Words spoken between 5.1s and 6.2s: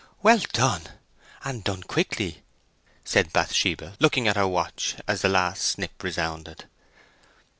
the last snip